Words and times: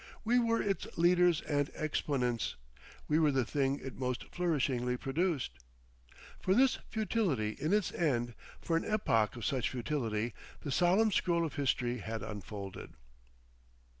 We 0.23 0.39
were 0.39 0.59
its 0.59 0.87
leaders 0.97 1.41
and 1.41 1.69
exponents, 1.75 2.55
we 3.07 3.19
were 3.19 3.31
the 3.31 3.45
thing 3.45 3.79
it 3.83 3.93
most 3.99 4.23
flourishingly 4.33 4.97
produced. 4.97 5.59
For 6.39 6.55
this 6.55 6.79
futility 6.89 7.55
in 7.59 7.71
its 7.71 7.93
end, 7.93 8.33
for 8.63 8.75
an 8.75 8.83
epoch 8.83 9.35
of 9.35 9.45
such 9.45 9.69
futility, 9.69 10.33
the 10.61 10.71
solemn 10.71 11.11
scroll 11.11 11.45
of 11.45 11.53
history 11.53 11.99
had 11.99 12.23
unfolded.... 12.23 12.95